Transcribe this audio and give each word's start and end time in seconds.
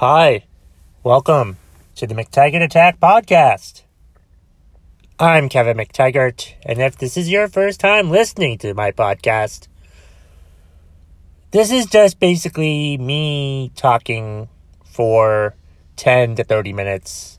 Hi, 0.00 0.44
welcome 1.04 1.58
to 1.96 2.06
the 2.06 2.14
McTaggart 2.14 2.62
Attack 2.62 3.00
podcast. 3.00 3.82
I'm 5.18 5.50
Kevin 5.50 5.76
McTaggart, 5.76 6.54
and 6.64 6.80
if 6.80 6.96
this 6.96 7.18
is 7.18 7.28
your 7.28 7.48
first 7.48 7.80
time 7.80 8.08
listening 8.08 8.56
to 8.60 8.72
my 8.72 8.92
podcast, 8.92 9.68
this 11.50 11.70
is 11.70 11.84
just 11.84 12.18
basically 12.18 12.96
me 12.96 13.72
talking 13.76 14.48
for 14.86 15.54
10 15.96 16.36
to 16.36 16.44
30 16.44 16.72
minutes, 16.72 17.38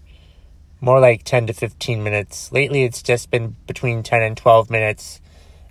more 0.82 1.00
like 1.00 1.24
10 1.24 1.48
to 1.48 1.54
15 1.54 2.04
minutes. 2.04 2.52
Lately, 2.52 2.84
it's 2.84 3.02
just 3.02 3.32
been 3.32 3.56
between 3.66 4.04
10 4.04 4.22
and 4.22 4.38
12 4.38 4.70
minutes, 4.70 5.20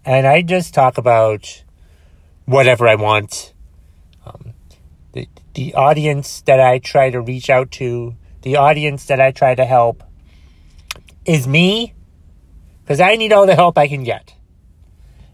and 0.05 0.27
I 0.27 0.43
just 0.43 0.75
talk 0.75 0.99
about 0.99 1.63
whatever 2.47 2.89
I 2.89 2.97
want. 2.97 3.55
Um, 4.27 4.55
the, 5.55 5.75
audience 5.75 6.43
that 6.43 6.61
I 6.61 6.79
try 6.79 7.11
to 7.11 7.21
reach 7.21 7.51
out 7.51 7.70
to, 7.73 8.15
the 8.43 8.56
audience 8.56 9.06
that 9.06 9.20
I 9.20 9.30
try 9.30 9.55
to 9.55 9.65
help, 9.65 10.02
is 11.25 11.47
me, 11.47 11.95
because 12.83 13.01
I 13.01 13.16
need 13.16 13.33
all 13.33 13.47
the 13.47 13.55
help 13.55 13.78
I 13.78 13.89
can 13.89 14.05
get. 14.05 14.34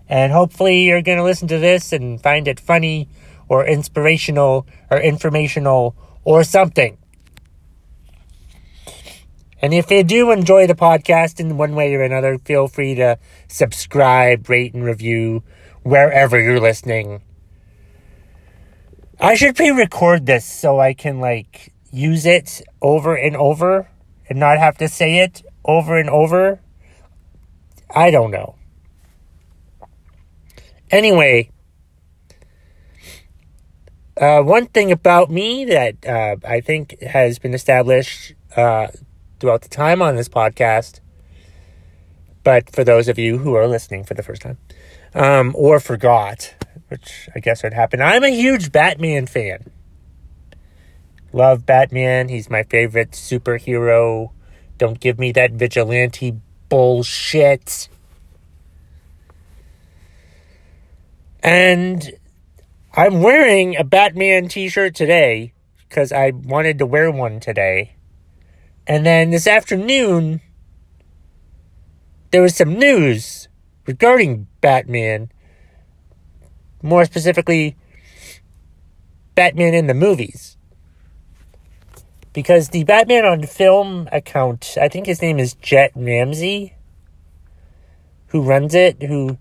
And 0.08 0.32
hopefully, 0.32 0.84
you're 0.84 1.02
going 1.02 1.18
to 1.18 1.24
listen 1.24 1.48
to 1.48 1.58
this 1.58 1.92
and 1.92 2.22
find 2.22 2.46
it 2.46 2.60
funny 2.60 3.08
or 3.48 3.66
inspirational 3.66 4.66
or 4.90 4.98
informational 4.98 5.96
or 6.24 6.44
something. 6.44 6.98
And 9.62 9.72
if 9.72 9.90
you 9.90 10.04
do 10.04 10.30
enjoy 10.30 10.66
the 10.66 10.74
podcast 10.74 11.40
in 11.40 11.56
one 11.56 11.74
way 11.74 11.94
or 11.94 12.02
another, 12.02 12.38
feel 12.38 12.68
free 12.68 12.94
to 12.96 13.18
subscribe, 13.48 14.48
rate, 14.48 14.74
and 14.74 14.84
review 14.84 15.42
wherever 15.82 16.40
you're 16.40 16.60
listening. 16.60 17.22
I 19.18 19.34
should 19.34 19.56
pre 19.56 19.70
record 19.70 20.26
this 20.26 20.44
so 20.44 20.78
I 20.78 20.92
can, 20.94 21.20
like, 21.20 21.72
use 21.90 22.26
it 22.26 22.62
over 22.82 23.14
and 23.16 23.36
over 23.36 23.88
and 24.28 24.38
not 24.38 24.58
have 24.58 24.76
to 24.78 24.88
say 24.88 25.18
it 25.20 25.42
over 25.64 25.98
and 25.98 26.10
over. 26.10 26.60
I 27.94 28.10
don't 28.10 28.30
know. 28.30 28.56
Anyway, 30.90 31.50
uh, 34.20 34.40
one 34.42 34.66
thing 34.66 34.92
about 34.92 35.30
me 35.30 35.64
that 35.64 36.06
uh, 36.06 36.36
I 36.46 36.60
think 36.60 37.00
has 37.00 37.38
been 37.38 37.54
established 37.54 38.34
uh, 38.56 38.88
throughout 39.40 39.62
the 39.62 39.68
time 39.68 40.00
on 40.00 40.16
this 40.16 40.28
podcast, 40.28 41.00
but 42.44 42.70
for 42.70 42.84
those 42.84 43.08
of 43.08 43.18
you 43.18 43.38
who 43.38 43.54
are 43.54 43.66
listening 43.66 44.04
for 44.04 44.14
the 44.14 44.22
first 44.22 44.42
time 44.42 44.58
um, 45.14 45.52
or 45.56 45.80
forgot, 45.80 46.54
which 46.88 47.28
I 47.34 47.40
guess 47.40 47.62
would 47.62 47.74
happen, 47.74 48.00
I'm 48.00 48.24
a 48.24 48.30
huge 48.30 48.72
Batman 48.72 49.26
fan. 49.26 49.70
Love 51.32 51.66
Batman. 51.66 52.28
He's 52.28 52.48
my 52.48 52.62
favorite 52.62 53.10
superhero. 53.10 54.30
Don't 54.78 55.00
give 55.00 55.18
me 55.18 55.32
that 55.32 55.52
vigilante 55.52 56.40
bullshit. 56.68 57.88
And 61.42 62.12
I'm 62.94 63.20
wearing 63.20 63.76
a 63.76 63.84
Batman 63.84 64.48
t 64.48 64.68
shirt 64.68 64.94
today 64.94 65.52
because 65.88 66.12
I 66.12 66.30
wanted 66.30 66.78
to 66.78 66.86
wear 66.86 67.10
one 67.10 67.40
today. 67.40 67.96
And 68.86 69.04
then 69.04 69.30
this 69.30 69.46
afternoon, 69.46 70.40
there 72.30 72.42
was 72.42 72.56
some 72.56 72.78
news 72.78 73.48
regarding 73.86 74.46
Batman. 74.60 75.30
More 76.86 77.04
specifically, 77.04 77.76
Batman 79.34 79.74
in 79.74 79.88
the 79.88 79.94
movies. 79.94 80.56
Because 82.32 82.68
the 82.68 82.84
Batman 82.84 83.24
on 83.24 83.42
film 83.42 84.08
account, 84.12 84.78
I 84.80 84.88
think 84.88 85.06
his 85.06 85.20
name 85.20 85.40
is 85.40 85.54
Jet 85.54 85.90
Ramsey, 85.96 86.76
who 88.28 88.40
runs 88.40 88.72
it, 88.72 89.02
who 89.02 89.36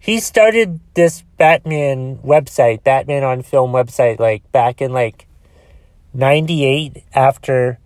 he 0.00 0.20
started 0.20 0.80
this 0.92 1.22
Batman 1.38 2.18
website, 2.18 2.84
Batman 2.84 3.24
on 3.24 3.42
Film 3.42 3.72
website, 3.72 4.18
like 4.18 4.50
back 4.52 4.82
in 4.82 4.92
like 4.92 5.26
'98 6.12 7.04
after 7.14 7.78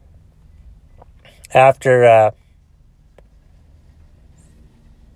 after 1.54 2.04
uh, 2.04 2.30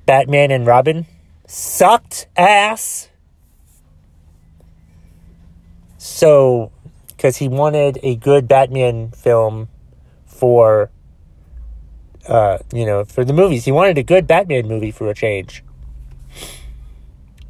Batman 0.07 0.53
and 0.53 0.65
Robin 0.65 1.07
sucked 1.49 2.29
ass. 2.37 3.10
So, 6.03 6.73
because 7.09 7.37
he 7.37 7.47
wanted 7.47 7.99
a 8.03 8.17
good 8.17 8.49
Batman 8.49 9.11
film 9.11 9.69
for, 10.25 10.91
uh, 12.27 12.57
you 12.73 12.87
know, 12.87 13.05
for 13.05 13.23
the 13.23 13.35
movies, 13.35 13.67
he 13.67 13.71
wanted 13.71 13.99
a 13.99 14.03
good 14.03 14.27
Batman 14.27 14.67
movie 14.67 14.93
for 14.93 15.11
a 15.11 15.15
change. 15.15 15.63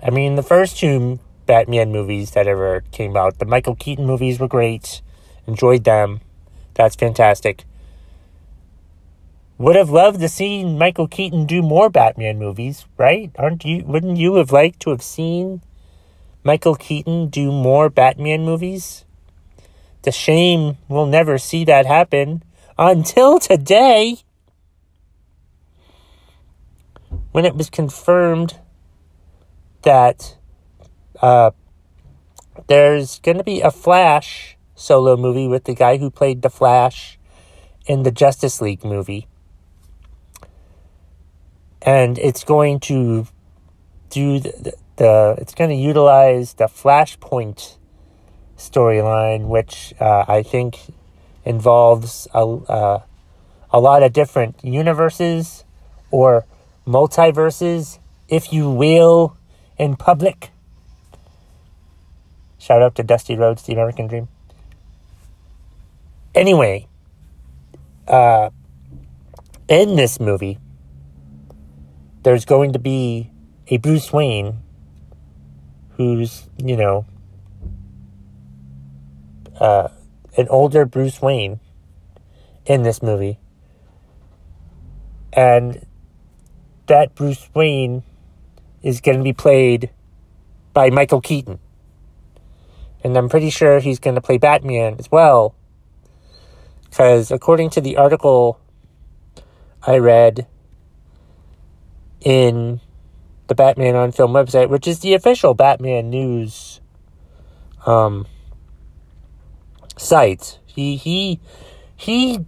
I 0.02 0.10
mean, 0.10 0.34
the 0.34 0.42
first 0.42 0.78
two 0.78 1.20
Batman 1.46 1.92
movies 1.92 2.32
that 2.32 2.48
ever 2.48 2.82
came 2.90 3.16
out, 3.16 3.38
the 3.38 3.44
Michael 3.44 3.76
Keaton 3.76 4.04
movies 4.04 4.40
were 4.40 4.48
great. 4.48 5.00
Enjoyed 5.46 5.84
them. 5.84 6.20
That's 6.74 6.96
fantastic. 6.96 7.64
Would 9.58 9.76
have 9.76 9.90
loved 9.90 10.18
to 10.22 10.28
see 10.28 10.64
Michael 10.64 11.06
Keaton 11.06 11.46
do 11.46 11.62
more 11.62 11.88
Batman 11.88 12.40
movies, 12.40 12.84
right? 12.98 13.30
Aren't 13.38 13.64
you 13.64 13.84
wouldn't 13.84 14.16
you 14.16 14.34
have 14.34 14.50
liked 14.50 14.80
to 14.80 14.90
have 14.90 15.02
seen 15.02 15.62
Michael 16.42 16.74
Keaton 16.74 17.28
do 17.28 17.52
more 17.52 17.90
Batman 17.90 18.44
movies? 18.44 19.04
The 20.02 20.12
shame 20.12 20.78
we'll 20.88 21.06
never 21.06 21.36
see 21.36 21.64
that 21.64 21.86
happen 21.86 22.42
until 22.78 23.38
today 23.38 24.18
when 27.32 27.44
it 27.44 27.54
was 27.54 27.68
confirmed 27.68 28.58
that 29.82 30.36
uh, 31.20 31.50
there's 32.66 33.18
going 33.20 33.38
to 33.38 33.44
be 33.44 33.60
a 33.60 33.70
Flash 33.70 34.56
solo 34.74 35.16
movie 35.16 35.46
with 35.46 35.64
the 35.64 35.74
guy 35.74 35.98
who 35.98 36.10
played 36.10 36.42
the 36.42 36.50
Flash 36.50 37.18
in 37.86 38.02
the 38.02 38.10
Justice 38.10 38.60
League 38.60 38.84
movie. 38.84 39.26
And 41.82 42.18
it's 42.18 42.44
going 42.44 42.80
to 42.80 43.26
do 44.10 44.40
the, 44.40 44.74
the, 45.00 45.34
it's 45.38 45.54
going 45.54 45.70
to 45.70 45.76
utilize 45.76 46.52
the 46.54 46.66
Flashpoint 46.66 47.78
storyline, 48.58 49.48
which 49.48 49.94
uh, 49.98 50.26
I 50.28 50.42
think 50.42 50.78
involves 51.42 52.28
a, 52.34 52.40
uh, 52.44 53.02
a 53.70 53.80
lot 53.80 54.02
of 54.02 54.12
different 54.12 54.62
universes 54.62 55.64
or 56.10 56.44
multiverses, 56.86 57.98
if 58.28 58.52
you 58.52 58.70
will 58.70 59.38
in 59.78 59.96
public. 59.96 60.50
Shout 62.58 62.82
out 62.82 62.94
to 62.96 63.02
Dusty 63.02 63.36
Rhodes, 63.36 63.62
The 63.62 63.72
American 63.72 64.06
Dream. 64.06 64.28
Anyway, 66.34 66.88
uh, 68.06 68.50
in 69.66 69.96
this 69.96 70.20
movie, 70.20 70.58
there's 72.22 72.44
going 72.44 72.74
to 72.74 72.78
be 72.78 73.30
a 73.68 73.78
Bruce 73.78 74.12
Wayne 74.12 74.58
who's, 76.00 76.48
you 76.56 76.78
know, 76.78 77.04
uh, 79.60 79.88
an 80.34 80.48
older 80.48 80.86
Bruce 80.86 81.20
Wayne 81.20 81.60
in 82.64 82.84
this 82.84 83.02
movie. 83.02 83.38
And 85.30 85.84
that 86.86 87.14
Bruce 87.14 87.50
Wayne 87.54 88.02
is 88.82 89.02
going 89.02 89.18
to 89.18 89.22
be 89.22 89.34
played 89.34 89.90
by 90.72 90.88
Michael 90.88 91.20
Keaton. 91.20 91.58
And 93.04 93.14
I'm 93.14 93.28
pretty 93.28 93.50
sure 93.50 93.78
he's 93.78 93.98
going 93.98 94.14
to 94.14 94.22
play 94.22 94.38
Batman 94.38 94.96
as 94.98 95.10
well. 95.10 95.54
Because 96.88 97.30
according 97.30 97.68
to 97.70 97.82
the 97.82 97.98
article 97.98 98.58
I 99.86 99.98
read 99.98 100.46
in 102.22 102.80
the 103.50 103.54
Batman 103.56 103.96
on 103.96 104.12
Film 104.12 104.32
website, 104.32 104.68
which 104.68 104.86
is 104.86 105.00
the 105.00 105.12
official 105.12 105.54
Batman 105.54 106.08
news 106.08 106.80
um, 107.84 108.28
site, 109.98 110.60
he 110.64 110.94
he 110.94 111.40
he 111.96 112.46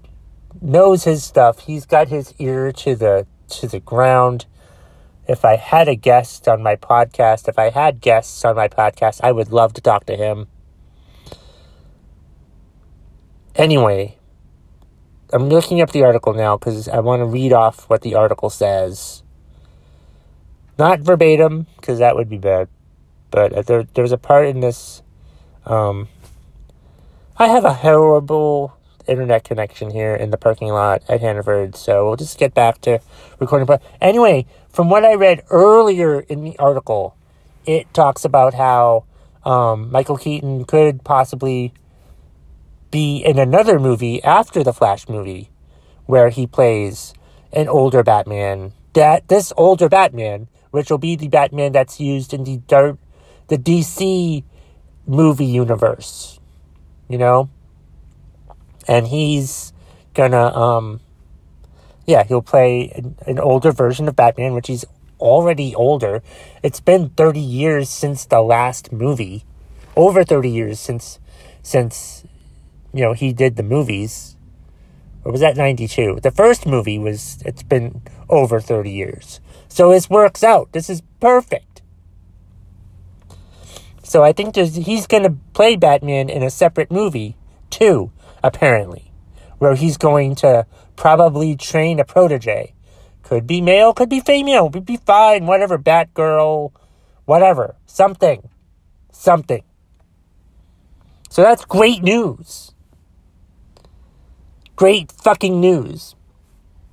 knows 0.61 1.03
his 1.03 1.25
stuff. 1.25 1.59
He's 1.67 1.87
got 1.87 2.07
his 2.07 2.33
ear 2.39 2.71
to 2.71 2.95
the 2.95 3.27
to 3.49 3.67
the 3.67 3.81
ground 3.81 4.47
if 5.27 5.45
I 5.45 5.57
had 5.57 5.89
a 5.89 5.97
guest 5.97 6.47
on 6.47 6.63
my 6.63 6.77
podcast, 6.77 7.49
if 7.49 7.59
I 7.59 7.71
had 7.71 8.01
guests 8.01 8.45
on 8.45 8.55
my 8.55 8.69
podcast, 8.69 9.21
I 9.25 9.33
would 9.33 9.51
love 9.51 9.73
to 9.75 9.81
talk 9.81 10.07
to 10.07 10.17
him. 10.17 10.47
Anyway, 13.57 14.19
I'm 15.33 15.49
looking 15.49 15.81
up 15.81 15.91
the 15.91 16.05
article 16.05 16.33
now 16.33 16.57
because 16.57 16.89
I 16.89 17.01
want 17.01 17.21
to 17.21 17.27
read 17.27 17.53
off 17.53 17.91
what 17.91 18.03
the 18.03 18.15
article 18.15 18.51
says. 18.51 19.25
Not 20.79 21.01
verbatim, 21.01 21.67
because 21.77 21.99
that 21.99 22.17
would 22.17 22.29
be 22.29 22.39
bad. 22.39 22.69
But 23.31 23.67
there, 23.67 23.85
there's 23.95 24.13
a 24.13 24.19
part 24.19 24.47
in 24.47 24.61
this. 24.61 25.03
Um, 25.65 26.09
I 27.37 27.49
have 27.49 27.65
a 27.65 27.75
horrible 27.75 28.77
internet 29.07 29.45
connection 29.45 29.91
here 29.91 30.15
in 30.15 30.31
the 30.31 30.37
parking 30.37 30.69
lot 30.69 31.03
at 31.09 31.21
Hannaford, 31.21 31.77
so 31.77 32.07
we'll 32.07 32.17
just 32.17 32.39
get 32.39 32.55
back 32.55 32.81
to 32.83 33.01
recording. 33.39 33.67
But 33.67 33.83
anyway, 34.01 34.47
from 34.69 34.91
what 34.91 35.05
I 35.05 35.15
read 35.15 35.43
earlier 35.51 36.21
in 36.21 36.45
the 36.45 36.59
article, 36.59 37.17
it 37.67 37.93
talks 37.95 38.25
about 38.25 38.55
how 38.55 39.05
um, 39.45 39.91
Michael 39.91 40.17
Keaton 40.17 40.65
could 40.65 41.05
possibly 41.05 41.73
be 42.91 43.19
in 43.19 43.39
another 43.39 43.79
movie 43.79 44.23
after 44.23 44.63
the 44.63 44.73
Flash 44.73 45.09
movie, 45.09 45.51
where 46.07 46.29
he 46.29 46.47
plays 46.47 47.15
an 47.53 47.69
older 47.69 48.03
Batman. 48.03 48.73
That 48.93 49.29
this 49.29 49.53
older 49.57 49.89
Batman, 49.89 50.49
which 50.73 50.91
will 50.91 50.99
be 50.99 51.15
the 51.15 51.29
Batman 51.29 51.73
that's 51.73 52.01
used 52.01 52.35
in 52.35 52.43
the 52.45 52.57
dark, 52.67 52.99
the 53.47 53.57
DC 53.57 54.43
movie 55.07 55.47
universe, 55.47 56.41
you 57.09 57.19
know, 57.19 57.49
and 58.89 59.07
he's 59.07 59.73
gonna 60.15 60.47
um, 60.47 61.01
yeah, 62.07 62.25
he'll 62.25 62.43
play 62.43 62.91
an, 62.95 63.17
an 63.27 63.39
older 63.39 63.71
version 63.71 64.09
of 64.09 64.17
Batman, 64.17 64.55
which 64.55 64.67
he's 64.67 64.85
already 65.21 65.75
older. 65.75 66.23
It's 66.63 66.81
been 66.81 67.11
30 67.11 67.41
years 67.41 67.89
since 67.89 68.25
the 68.25 68.43
last 68.43 68.93
movie. 68.93 69.45
Over 69.95 70.25
30 70.25 70.51
years 70.51 70.81
since 70.81 71.19
since 71.63 72.25
you 72.93 73.03
know 73.03 73.13
he 73.13 73.33
did 73.33 73.57
the 73.57 73.63
movies. 73.63 74.37
Or 75.25 75.33
was 75.33 75.41
that 75.41 75.57
92? 75.57 76.21
The 76.23 76.31
first 76.31 76.67
movie 76.67 76.99
was 76.99 77.43
it's 77.45 77.63
been 77.63 78.03
over 78.29 78.61
30 78.61 78.91
years. 78.91 79.41
So 79.69 79.91
this 79.91 80.11
works 80.11 80.43
out. 80.43 80.73
This 80.73 80.91
is 80.91 81.03
perfect. 81.21 81.83
So 84.03 84.23
I 84.23 84.33
think 84.33 84.57
he's 84.57 85.07
going 85.07 85.23
to 85.23 85.37
play 85.55 85.77
Batman 85.77 86.29
in 86.29 86.43
a 86.43 86.51
separate 86.51 86.91
movie 86.91 87.37
too, 87.71 88.11
apparently, 88.43 89.13
where 89.59 89.75
he's 89.75 89.97
going 89.97 90.35
to 90.37 90.67
probably 90.97 91.57
train 91.57 91.99
a 91.99 92.05
protege 92.05 92.75
could 93.33 93.47
be 93.47 93.63
male, 93.63 93.95
could 93.95 94.11
be 94.11 94.21
female, 94.21 94.69
could 94.69 94.85
be 94.85 94.99
fine, 94.99 95.47
whatever, 95.47 95.79
Batgirl, 95.79 96.71
whatever, 97.25 97.77
something, 97.87 98.51
something. 99.11 99.63
So 101.31 101.41
that's 101.41 101.65
great 101.65 102.03
news. 102.03 102.72
Great 104.83 105.13
fucking 105.13 105.61
news. 105.61 106.17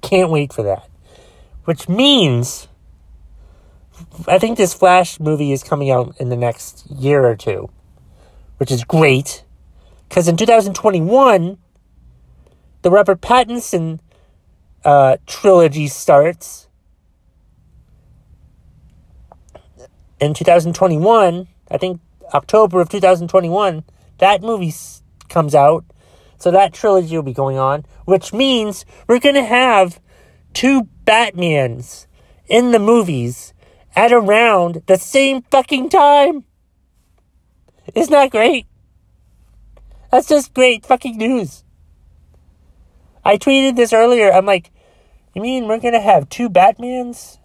Can't 0.01 0.29
wait 0.29 0.53
for 0.53 0.61
that. 0.61 0.87
Which 1.65 1.89
means, 1.89 2.67
I 4.27 4.37
think 4.37 4.59
this 4.59 4.75
Flash 4.75 5.19
movie 5.19 5.51
is 5.51 5.63
coming 5.63 5.89
out 5.89 6.15
in 6.19 6.29
the 6.29 6.35
next 6.35 6.85
year 6.91 7.25
or 7.25 7.35
two, 7.35 7.71
which 8.57 8.69
is 8.69 8.83
great. 8.83 9.43
Because 10.07 10.27
in 10.27 10.37
2021, 10.37 11.57
the 12.83 12.91
Robert 12.91 13.21
Pattinson 13.21 13.99
uh, 14.85 15.17
trilogy 15.25 15.87
starts 15.87 16.67
in 20.19 20.35
2021. 20.35 21.47
I 21.71 21.77
think 21.79 21.99
October 22.35 22.81
of 22.81 22.89
2021, 22.89 23.83
that 24.19 24.43
movie 24.43 24.75
comes 25.27 25.55
out. 25.55 25.83
So 26.39 26.51
that 26.51 26.73
trilogy 26.73 27.15
will 27.15 27.23
be 27.23 27.33
going 27.33 27.57
on, 27.57 27.85
which 28.05 28.33
means 28.33 28.85
we're 29.07 29.19
going 29.19 29.35
to 29.35 29.43
have 29.43 29.99
two 30.53 30.87
Batmans 31.05 32.07
in 32.47 32.71
the 32.71 32.79
movies 32.79 33.53
at 33.95 34.13
around 34.13 34.83
the 34.87 34.97
same 34.97 35.41
fucking 35.43 35.89
time. 35.89 36.45
Isn't 37.93 38.11
that 38.11 38.31
great? 38.31 38.65
That's 40.11 40.27
just 40.27 40.53
great 40.53 40.85
fucking 40.85 41.17
news. 41.17 41.63
I 43.25 43.37
tweeted 43.37 43.75
this 43.75 43.93
earlier. 43.93 44.31
I'm 44.31 44.45
like, 44.45 44.71
you 45.33 45.41
mean 45.41 45.67
we're 45.67 45.79
going 45.79 45.93
to 45.93 45.99
have 45.99 46.29
two 46.29 46.49
Batmans 46.49 47.37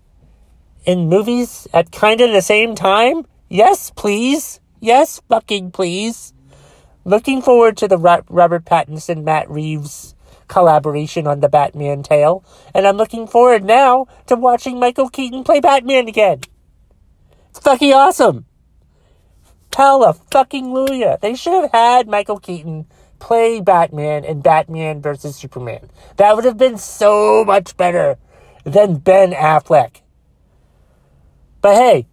in 0.85 1.09
movies 1.09 1.67
at 1.73 1.91
kind 1.91 2.21
of 2.21 2.33
the 2.33 2.43
same 2.43 2.75
time? 2.75 3.27
Yes, 3.49 3.91
please. 3.91 4.61
Yes, 4.81 5.21
fucking 5.29 5.71
please. 5.73 6.34
Looking 7.05 7.43
forward 7.43 7.77
to 7.79 7.89
the 7.89 7.99
Robert 7.99 8.65
Pattinson 8.65 9.25
Matt 9.25 9.51
Reeves 9.51 10.15
collaboration 10.49 11.27
on 11.27 11.41
the 11.41 11.49
Batman 11.49 12.03
tale, 12.03 12.45
and 12.75 12.87
I'm 12.87 12.97
looking 12.97 13.27
forward 13.27 13.65
now 13.65 14.07
to 14.27 14.37
watching 14.37 14.79
Michael 14.79 15.09
Keaton 15.09 15.45
play 15.45 15.61
Batman 15.61 16.09
again. 16.09 16.41
It's 17.51 17.59
fucking 17.59 17.93
awesome. 17.93 18.47
Hella 19.75 20.15
fucking 20.31 20.67
Luya. 20.67 21.21
They 21.21 21.35
should 21.35 21.63
have 21.63 21.73
had 21.73 22.09
Michael 22.09 22.39
Keaton 22.39 22.87
play 23.19 23.61
Batman 23.61 24.25
in 24.25 24.41
Batman 24.41 25.03
versus 25.03 25.37
Superman. 25.37 25.91
That 26.17 26.37
would 26.37 26.45
have 26.45 26.59
been 26.59 26.79
so 26.79 27.45
much 27.45 27.77
better 27.77 28.17
than 28.65 28.97
Ben 28.97 29.33
Affleck. 29.33 30.03
But 31.61 31.75
hey, 31.77 32.07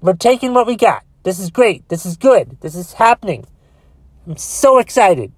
we're 0.00 0.14
taking 0.14 0.52
what 0.52 0.66
we 0.66 0.76
got. 0.76 1.04
This 1.22 1.38
is 1.38 1.50
great. 1.50 1.88
This 1.88 2.04
is 2.04 2.16
good. 2.16 2.58
This 2.60 2.74
is 2.74 2.92
happening. 2.94 3.46
I'm 4.30 4.36
so 4.36 4.78
excited. 4.78 5.32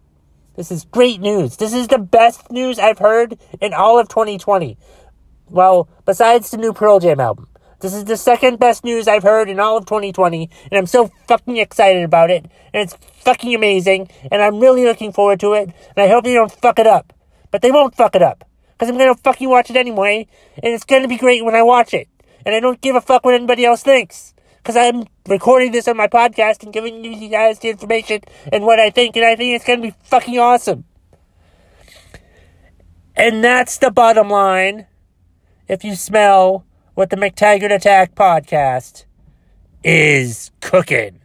This 0.55 0.71
is 0.71 0.85
great 0.85 1.19
news. 1.19 1.57
This 1.57 1.73
is 1.73 1.89
the 1.89 1.97
best 1.97 2.51
news 2.51 2.79
I've 2.79 2.99
heard 2.99 3.39
in 3.59 3.73
all 3.73 3.99
of 3.99 4.09
2020. 4.09 4.77
Well, 5.49 5.89
besides 6.05 6.51
the 6.51 6.59
new 6.59 6.75
Pearl 6.75 7.01
Jam 7.01 7.19
album. 7.19 7.49
This 7.81 7.95
is 7.95 8.05
the 8.05 8.19
second 8.19 8.59
best 8.59 8.85
news 8.85 9.09
I've 9.09 9.23
heard 9.23 9.49
in 9.49 9.59
all 9.59 9.79
of 9.79 9.87
2020, 9.87 10.51
and 10.71 10.79
I'm 10.79 10.85
so 10.85 11.11
fucking 11.27 11.57
excited 11.57 12.03
about 12.03 12.31
it, 12.31 12.45
and 12.75 12.83
it's 12.83 12.95
fucking 13.25 13.55
amazing, 13.55 14.11
and 14.31 14.43
I'm 14.43 14.61
really 14.61 14.85
looking 14.85 15.11
forward 15.11 15.41
to 15.41 15.55
it, 15.55 15.71
and 15.97 16.05
I 16.05 16.09
hope 16.09 16.25
they 16.25 16.35
don't 16.35 16.53
fuck 16.53 16.79
it 16.79 16.87
up. 16.87 17.15
But 17.51 17.63
they 17.63 17.71
won't 17.71 17.97
fuck 17.97 18.15
it 18.15 18.21
up, 18.21 18.45
because 18.73 18.91
I'm 18.91 18.99
gonna 18.99 19.15
fucking 19.15 19.49
watch 19.49 19.71
it 19.71 19.77
anyway, 19.77 20.27
and 20.57 20.75
it's 20.75 20.85
gonna 20.85 21.09
be 21.09 21.17
great 21.17 21.47
when 21.47 21.55
I 21.55 21.63
watch 21.63 21.95
it, 21.95 22.09
and 22.45 22.55
I 22.55 22.61
don't 22.61 22.83
give 22.83 22.95
a 22.95 23.01
fuck 23.01 23.25
what 23.25 23.33
anybody 23.35 23.65
else 23.65 23.83
thinks, 23.83 24.35
because 24.63 24.77
I'm 24.77 25.07
recording 25.27 25.73
this 25.73 25.89
on 25.89 25.97
my 25.97 26.07
podcast 26.07 26.63
and 26.63 26.73
giving 26.73 27.05
you 27.05 27.29
guys 27.29 27.59
the 27.59 27.71
information 27.71 28.21
and 28.53 28.65
what 28.65 28.79
I 28.79 28.91
think, 28.91 29.17
and 29.17 29.25
I 29.25 29.35
think 29.35 29.57
it's 29.57 29.65
gonna 29.65 29.83
be 29.83 29.95
fucking 30.05 30.39
awesome. 30.39 30.85
And 33.17 33.43
that's 33.43 33.79
the 33.79 33.91
bottom 33.91 34.31
line. 34.31 34.87
If 35.69 35.85
you 35.85 35.97
smell 35.97 36.65
what 36.95 37.11
the 37.11 37.17
McTaggart 37.17 37.75
Attack 37.75 38.15
podcast 38.15 39.05
is 39.83 40.51
cooking. 40.61 41.22